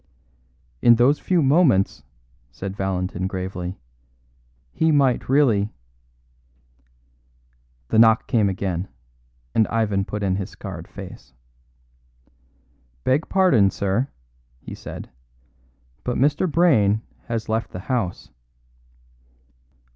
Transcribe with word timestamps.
"In 0.81 0.95
those 0.95 1.19
few 1.19 1.43
moments," 1.43 2.01
said 2.51 2.75
Valentin 2.75 3.27
gravely, 3.27 3.77
"he 4.71 4.91
might 4.91 5.29
really" 5.29 5.75
The 7.89 7.99
knock 7.99 8.25
came 8.25 8.49
again, 8.49 8.87
and 9.53 9.67
Ivan 9.67 10.03
put 10.05 10.23
in 10.23 10.37
his 10.37 10.49
scarred 10.49 10.87
face. 10.87 11.33
"Beg 13.03 13.29
pardon, 13.29 13.69
sir," 13.69 14.07
he 14.59 14.73
said, 14.73 15.11
"but 16.03 16.17
Mr. 16.17 16.51
Brayne 16.51 17.03
has 17.25 17.47
left 17.47 17.69
the 17.69 17.81
house." 17.81 18.31